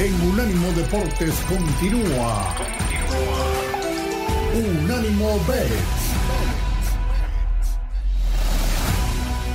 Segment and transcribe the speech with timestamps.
[0.00, 2.54] en Unánimo Deportes continúa.
[4.54, 5.68] Unánimo Bet.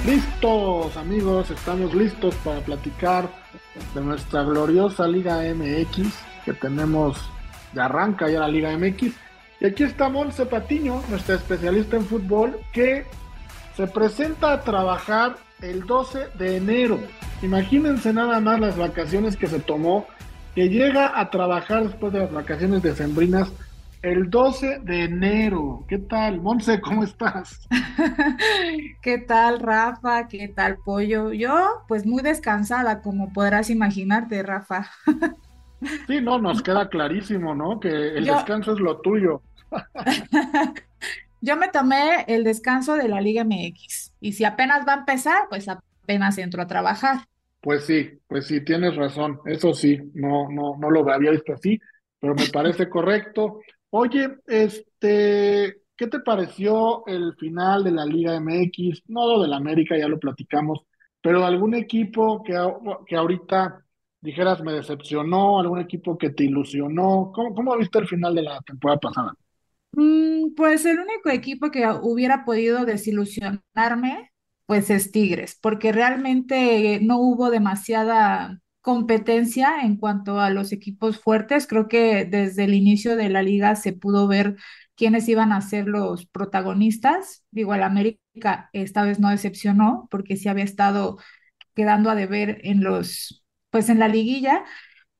[0.05, 3.27] Listos amigos, estamos listos para platicar
[3.95, 6.13] de nuestra gloriosa Liga MX
[6.45, 7.17] que tenemos,
[7.73, 9.13] de arranca ya la Liga MX.
[9.61, 13.07] Y aquí está Monse Patiño, nuestra especialista en fútbol, que
[13.75, 16.99] se presenta a trabajar el 12 de enero.
[17.41, 20.05] Imagínense nada más las vacaciones que se tomó,
[20.55, 23.51] que llega a trabajar después de las vacaciones decembrinas
[24.01, 25.83] el 12 de enero.
[25.87, 26.79] ¿Qué tal, Monse?
[26.79, 27.67] ¿Cómo estás?
[29.01, 30.27] ¿Qué tal, Rafa?
[30.27, 31.33] ¿Qué tal, Pollo?
[31.33, 34.89] Yo, pues muy descansada, como podrás imaginarte, Rafa.
[36.07, 37.79] Sí, no, nos queda clarísimo, ¿no?
[37.79, 39.43] Que el descanso es lo tuyo.
[41.41, 45.43] Yo me tomé el descanso de la Liga MX y si apenas va a empezar,
[45.47, 47.27] pues apenas entro a trabajar.
[47.65, 49.39] Pues sí, pues sí, tienes razón.
[49.43, 51.79] Eso sí, no, no, no lo había visto así,
[52.19, 53.59] pero me parece correcto.
[53.89, 59.01] Oye, este, ¿qué te pareció el final de la Liga MX?
[59.07, 60.81] No lo del América, ya lo platicamos,
[61.19, 62.53] pero algún equipo que,
[63.07, 63.83] que ahorita
[64.21, 67.31] dijeras me decepcionó, algún equipo que te ilusionó.
[67.33, 69.33] ¿Cómo, cómo viste el final de la temporada pasada?
[69.93, 74.29] Mm, pues el único equipo que hubiera podido desilusionarme,
[74.65, 81.67] pues es Tigres, porque realmente no hubo demasiada competencia en cuanto a los equipos fuertes.
[81.67, 84.55] Creo que desde el inicio de la liga se pudo ver
[84.95, 87.43] quiénes iban a ser los protagonistas.
[87.51, 91.17] Digo, el América esta vez no decepcionó porque sí había estado
[91.75, 94.63] quedando a deber en los, pues en la liguilla,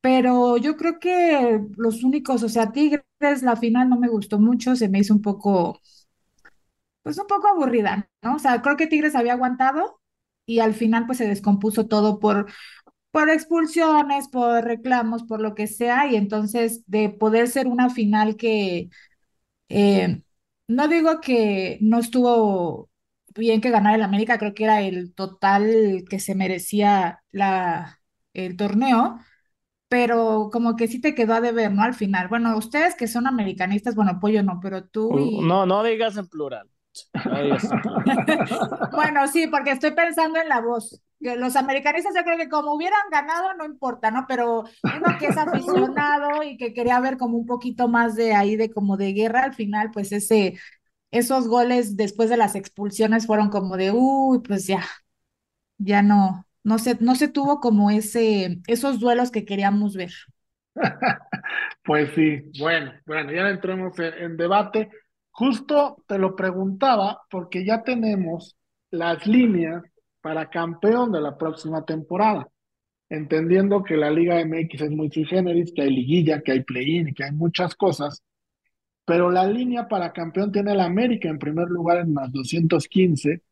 [0.00, 3.04] pero yo creo que los únicos, o sea, Tigres,
[3.42, 5.80] la final no me gustó mucho, se me hizo un poco,
[7.06, 8.34] pues un poco aburrida, ¿no?
[8.34, 10.00] O sea, creo que Tigres había aguantado
[10.44, 12.46] y al final pues se descompuso todo por
[13.12, 18.36] por expulsiones, por reclamos, por lo que sea, y entonces de poder ser una final
[18.36, 18.90] que
[19.68, 20.22] eh,
[20.68, 22.90] no digo que no estuvo
[23.36, 28.00] bien que ganar el América, creo que era el total que se merecía la,
[28.34, 29.20] el torneo,
[29.88, 31.82] pero como que sí te quedó a deber, ¿no?
[31.82, 32.28] Al final.
[32.28, 35.40] Bueno, ustedes que son americanistas, bueno, Pollo no, pero tú y...
[35.40, 36.68] No, no digas en plural.
[38.92, 41.00] bueno, sí, porque estoy pensando en la voz.
[41.20, 44.26] Los americanistas yo creo que como hubieran ganado no importa, ¿no?
[44.28, 48.56] Pero uno que es aficionado y que quería ver como un poquito más de ahí
[48.56, 50.58] de como de guerra al final, pues ese
[51.12, 54.84] esos goles después de las expulsiones fueron como de, uy, pues ya,
[55.78, 60.12] ya no, no se, no se tuvo como ese, esos duelos que queríamos ver.
[61.84, 64.90] Pues sí, bueno, bueno, ya entremos en debate.
[65.38, 68.56] Justo te lo preguntaba porque ya tenemos
[68.90, 69.82] las líneas
[70.22, 72.48] para campeón de la próxima temporada,
[73.10, 77.12] entendiendo que la Liga MX es muy sui generis, que hay liguilla, que hay play-in
[77.12, 78.22] que hay muchas cosas,
[79.04, 83.42] pero la línea para campeón tiene el América en primer lugar en más 215,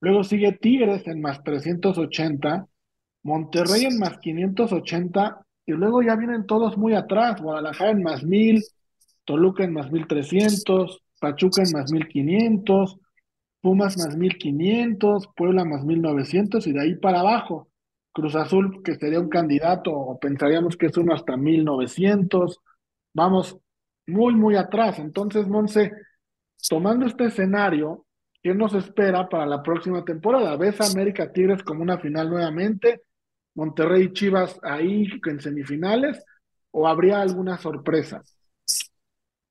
[0.00, 2.66] luego sigue Tigres en más 380,
[3.22, 8.60] Monterrey en más 580 y luego ya vienen todos muy atrás, Guadalajara en más 1000,
[9.24, 12.98] Toluca en más 1300, Pachuca en más 1500,
[13.60, 17.68] Pumas más 1500, Puebla más 1900 y de ahí para abajo.
[18.12, 22.60] Cruz Azul, que sería un candidato, o pensaríamos que es uno hasta 1900.
[23.14, 23.58] Vamos
[24.06, 24.98] muy, muy atrás.
[24.98, 25.92] Entonces, Monse,
[26.68, 28.06] tomando este escenario,
[28.42, 30.56] ¿qué nos espera para la próxima temporada?
[30.56, 33.02] ¿Ves a América Tigres como una final nuevamente?
[33.54, 36.24] ¿Monterrey Chivas ahí en semifinales?
[36.70, 38.22] ¿O habría alguna sorpresa?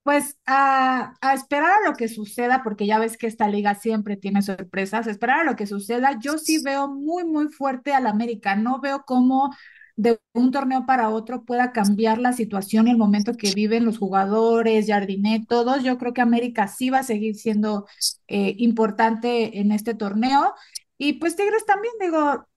[0.07, 4.41] Pues a, esperar a lo que suceda, porque ya ves que esta liga siempre tiene
[4.41, 8.79] sorpresas, esperar a lo que suceda, yo sí veo muy, muy fuerte al América, no
[8.79, 9.53] veo cómo
[9.97, 13.97] de un torneo para otro pueda cambiar la situación y el momento que viven los
[13.97, 17.85] jugadores, Jardinet, todos, yo creo que América sí va a seguir siendo
[18.29, 20.53] eh, importante en este torneo.
[20.97, 22.47] Y pues Tigres también, digo,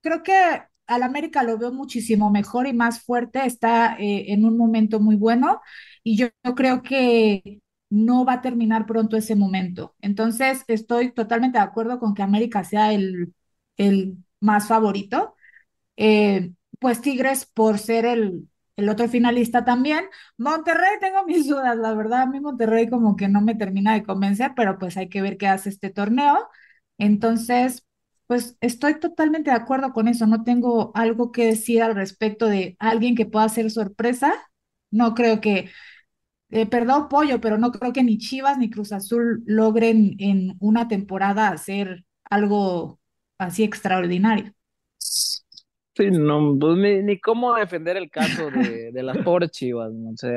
[0.00, 4.56] creo que al América lo veo muchísimo mejor y más fuerte, está eh, en un
[4.56, 5.60] momento muy bueno
[6.02, 7.60] y yo, creo que
[7.90, 9.94] no va a terminar pronto ese momento.
[10.00, 13.34] Entonces, estoy totalmente de acuerdo con que América sea el,
[13.76, 15.34] el más favorito.
[15.96, 20.04] Eh, pues Tigres por ser el, el otro finalista también.
[20.38, 24.04] Monterrey, tengo mis dudas, la verdad, a mí Monterrey como que no me termina de
[24.04, 26.48] convencer, pero pues hay que ver qué hace este torneo.
[26.98, 27.86] Entonces,
[28.26, 32.76] pues estoy totalmente de acuerdo con eso, no tengo algo que decir al respecto de
[32.78, 34.34] alguien que pueda ser sorpresa.
[34.90, 35.70] No creo que
[36.50, 40.88] eh, perdón, Pollo, pero no creo que ni Chivas ni Cruz Azul logren en una
[40.88, 43.00] temporada hacer algo
[43.38, 44.52] así extraordinario.
[45.96, 49.90] Sí, no, pues ni, ni cómo defender el caso de, de las pobres Chivas.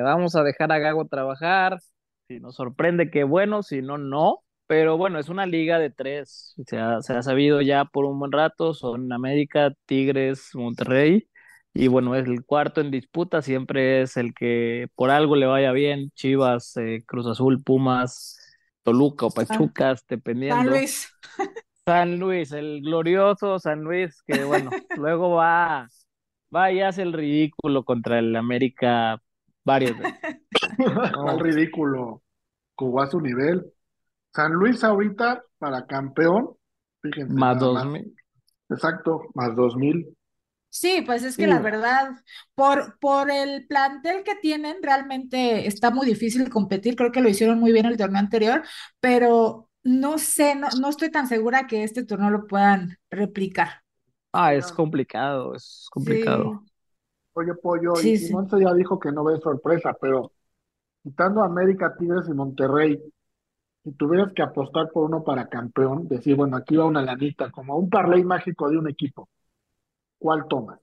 [0.03, 1.79] vamos a dejar a Gago trabajar.
[2.27, 3.63] Si nos sorprende, qué bueno.
[3.63, 4.39] Si no, no.
[4.67, 6.55] Pero bueno, es una liga de tres.
[6.67, 8.73] Se ha, se ha sabido ya por un buen rato.
[8.73, 11.27] Son América, Tigres, Monterrey.
[11.73, 13.41] Y bueno, es el cuarto en disputa.
[13.41, 16.11] Siempre es el que por algo le vaya bien.
[16.15, 18.37] Chivas, eh, Cruz Azul, Pumas,
[18.83, 20.05] Toluca o San, Pachucas,
[20.47, 20.69] San dependiendo.
[20.69, 21.09] Luis.
[21.85, 25.87] San Luis, el glorioso San Luis, que bueno, luego va,
[26.55, 29.21] va y hace el ridículo contra el América
[29.65, 30.19] varias veces.
[31.23, 32.23] Al No, ridículo.
[32.75, 33.65] Jugó a su nivel.
[34.33, 36.55] San Luis ahorita para campeón,
[37.01, 37.85] fíjense más dos más.
[37.85, 38.15] mil.
[38.69, 40.15] Exacto, más dos mil.
[40.75, 42.11] Sí, pues es que la verdad,
[42.55, 46.95] por, por el plantel que tienen, realmente está muy difícil competir.
[46.95, 48.63] Creo que lo hicieron muy bien el torneo anterior,
[48.99, 53.83] pero no sé, no, no estoy tan segura que este torneo lo puedan replicar.
[54.31, 56.65] Ah, es complicado, es Sí, complicado.
[57.33, 58.29] oye Pollo, y, sí, y sí.
[58.29, 60.33] Monse ya dijo que no ve sorpresa, pero
[61.03, 63.01] quitando a América, Tigres y Monterrey,
[63.83, 67.77] si tuvieras que apostar por uno para campeón, decir, bueno, aquí va una lanita, como
[67.77, 69.29] un parlay mágico de un equipo,
[70.23, 70.79] ¿cuál tomas?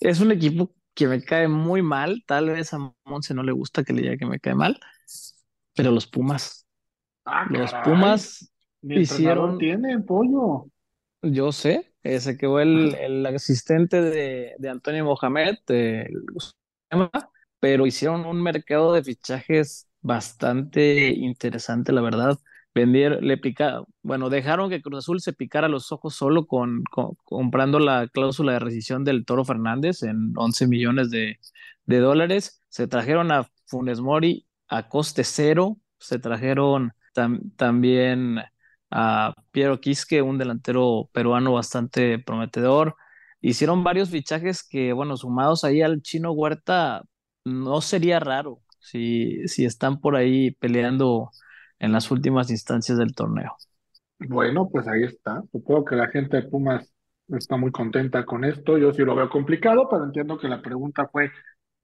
[0.00, 3.84] Es un equipo que me cae muy mal, tal vez a Monse no le gusta
[3.84, 4.78] que le diga que me cae mal,
[5.74, 6.66] pero los Pumas,
[7.24, 10.66] Ah, los caray, Pumas mi hicieron tiene, Pollo.
[11.22, 16.24] Yo sé, eh, se quedó el, el asistente de, de Antonio Mohamed, el
[17.60, 22.38] pero hicieron un mercado de fichajes bastante interesante, la verdad.
[22.74, 27.16] Vendieron, le pica, bueno, dejaron que Cruz Azul se picara los ojos solo con, con-
[27.24, 31.38] comprando la cláusula de rescisión del Toro Fernández en 11 millones de,
[31.86, 32.62] de dólares.
[32.68, 38.38] Se trajeron a Funes Mori a coste cero, se trajeron tam- también
[38.90, 42.94] a Piero Quisque, un delantero peruano bastante prometedor.
[43.40, 47.02] Hicieron varios fichajes que, bueno, sumados ahí al Chino Huerta,
[47.44, 51.30] no sería raro si, si están por ahí peleando
[51.78, 53.56] en las últimas instancias del torneo.
[54.18, 55.42] Bueno, pues ahí está.
[55.52, 56.92] Supongo que la gente de Pumas
[57.28, 58.78] está muy contenta con esto.
[58.78, 61.30] Yo sí lo veo complicado, pero entiendo que la pregunta fue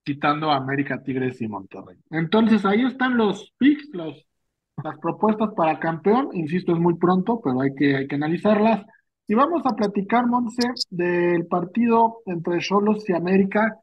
[0.02, 1.96] quitando a América, Tigres y Monterrey.
[2.11, 6.29] Entonces ahí están los picks, las propuestas para campeón.
[6.32, 8.85] Insisto, es muy pronto, pero hay que, hay que analizarlas.
[9.26, 13.81] Y vamos a platicar, Monse, del partido entre Xolos y América.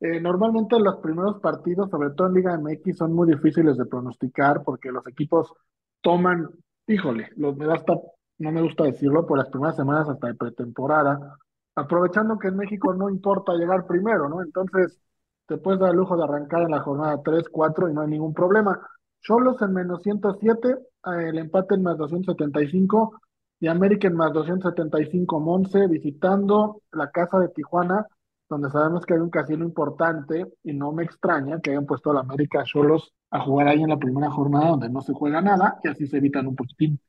[0.00, 4.62] Eh, normalmente los primeros partidos, sobre todo en Liga MX, son muy difíciles de pronosticar
[4.64, 5.52] porque los equipos
[6.00, 6.48] toman,
[6.86, 7.94] híjole, me da hasta,
[8.38, 11.36] no me gusta decirlo, por las primeras semanas hasta de pretemporada,
[11.74, 14.42] aprovechando que en México no importa llegar primero, ¿no?
[14.42, 15.02] Entonces,
[15.46, 18.08] te puedes dar el lujo de arrancar en la jornada 3 4 y no hay
[18.08, 18.80] ningún problema.
[19.20, 20.78] Cholos en menos 107, eh,
[21.28, 23.20] el empate en más 275
[23.60, 28.06] y América en más 275 Monse, visitando la casa de Tijuana
[28.50, 32.14] donde sabemos que hay un casino importante y no me extraña que hayan puesto a
[32.14, 35.78] la América Cholos a jugar ahí en la primera jornada donde no se juega nada
[35.84, 37.00] y así se evitan un poquitín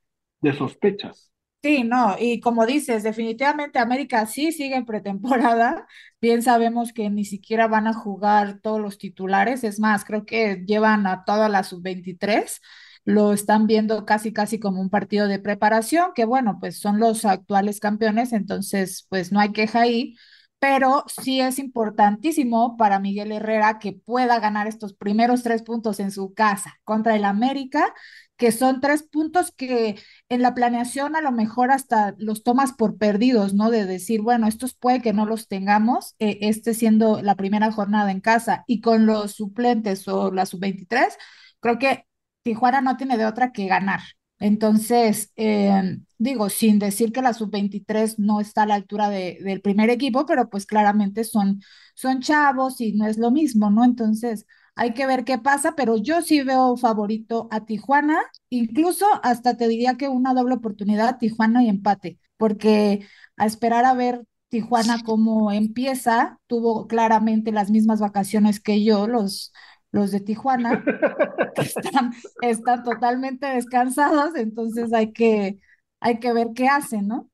[0.42, 1.32] de sospechas.
[1.64, 5.86] Sí, no, y como dices, definitivamente América sí sigue en pretemporada.
[6.20, 9.64] Bien sabemos que ni siquiera van a jugar todos los titulares.
[9.64, 12.60] Es más, creo que llevan a toda la sub-23.
[13.06, 17.26] Lo están viendo casi, casi como un partido de preparación, que bueno, pues son los
[17.26, 20.16] actuales campeones, entonces pues no hay queja ahí.
[20.62, 26.12] Pero sí es importantísimo para Miguel Herrera que pueda ganar estos primeros tres puntos en
[26.12, 27.96] su casa contra el América,
[28.38, 29.98] que son tres puntos que
[30.30, 33.72] en la planeación a lo mejor hasta los tomas por perdidos, ¿no?
[33.72, 38.12] De decir, bueno, estos puede que no los tengamos, eh, este siendo la primera jornada
[38.12, 41.18] en casa y con los suplentes o la sub-23,
[41.60, 42.06] creo que
[42.44, 44.02] Tijuana no tiene de otra que ganar.
[44.42, 49.62] Entonces, eh, digo, sin decir que la sub-23 no está a la altura de, del
[49.62, 51.62] primer equipo, pero pues claramente son,
[51.96, 53.86] son chavos y no es lo mismo, ¿no?
[53.86, 54.46] Entonces,
[54.76, 58.18] hay que ver qué pasa, pero yo sí veo favorito a Tijuana
[58.50, 63.06] Incluso hasta te diría que una doble oportunidad, Tijuana y empate, porque
[63.38, 69.54] a esperar a ver Tijuana cómo empieza, tuvo claramente las mismas vacaciones que yo, los,
[69.92, 70.84] los de Tijuana,
[71.56, 75.60] que están, están totalmente descansados, entonces hay que,
[76.00, 77.30] hay que ver qué hacen, ¿no?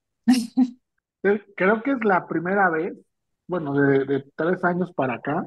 [1.56, 2.94] Creo que es la primera vez,
[3.48, 5.46] bueno, de, de tres años para acá,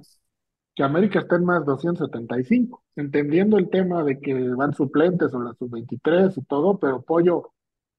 [0.75, 5.55] que América está en más 275, entendiendo el tema de que van suplentes o la
[5.55, 7.53] sub-23 y todo, pero Pollo,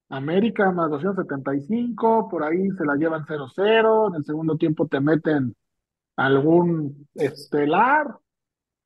[0.10, 5.56] América más 275, por ahí se la llevan 0-0, en el segundo tiempo te meten
[6.16, 8.08] algún estelar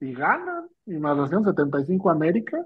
[0.06, 2.66] y ganan, y más 275 América.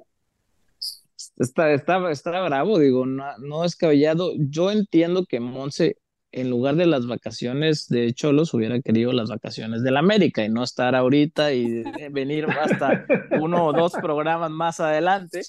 [1.38, 4.32] Está, está, está bravo, digo, no, no descabellado.
[4.38, 5.98] Yo entiendo que Monse
[6.32, 10.64] en lugar de las vacaciones de Cholos, hubiera querido las vacaciones del América y no
[10.64, 13.06] estar ahorita y venir hasta
[13.40, 15.42] uno o dos programas más adelante.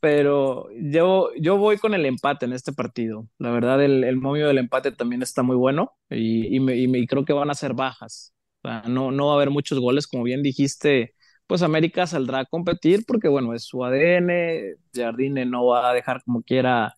[0.00, 3.26] Pero yo, yo voy con el empate en este partido.
[3.38, 7.06] La verdad, el, el momio del empate también está muy bueno y, y, me, y,
[7.06, 8.34] creo que van a ser bajas.
[8.62, 11.14] No, no va a haber muchos goles, como bien dijiste.
[11.46, 14.76] Pues América saldrá a competir porque, bueno, es su ADN.
[14.94, 16.94] Jardine no va a dejar como quiera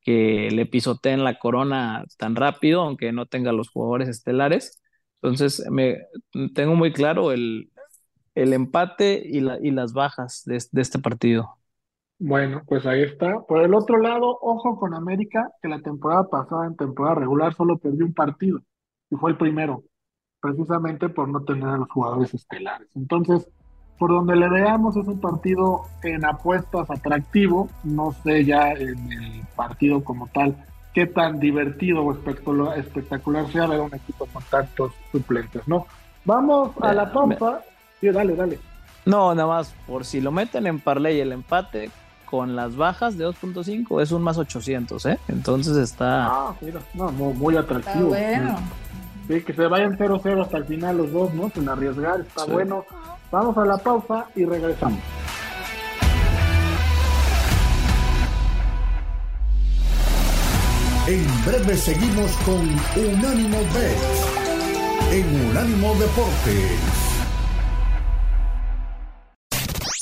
[0.00, 4.80] que le pisoteen la corona tan rápido, aunque no tenga los jugadores estelares.
[5.20, 5.98] Entonces, me,
[6.54, 7.72] tengo muy claro el,
[8.36, 11.56] el empate y, la, y las bajas de, de, este partido.
[12.18, 13.40] Bueno, pues ahí está.
[13.48, 17.78] Por el otro lado, ojo con América, que la temporada pasada, en temporada regular, solo
[17.78, 18.60] perdió un partido
[19.10, 19.82] y fue el primero,
[20.40, 22.88] precisamente por no tener a los jugadores estelares.
[22.94, 23.48] Entonces,
[23.98, 29.42] por donde le veamos es un partido en apuestas atractivo, no sé ya en el
[29.56, 30.56] partido como tal
[30.92, 35.86] qué tan divertido o espectacular sea ver un equipo con tantos suplentes, ¿no?
[36.24, 37.62] Vamos a la pausa.
[38.00, 38.58] Sí, dale, dale.
[39.04, 41.90] No, nada más, por si lo meten en parlay el empate
[42.24, 45.18] con las bajas de 2.5 es un más 800, ¿eh?
[45.28, 46.26] Entonces está...
[46.26, 48.14] Ah, mira, no, muy, muy atractivo.
[48.14, 48.58] Está bueno.
[49.26, 51.50] Sí, que se vayan 0-0 hasta el final los dos, ¿no?
[51.50, 52.52] Sin arriesgar, está sí.
[52.52, 52.84] bueno.
[53.30, 55.00] Vamos a la pausa y regresamos.
[61.08, 62.60] En breve seguimos con
[63.04, 64.36] Unánimo Bet
[65.12, 67.05] en Unánimo Deportes.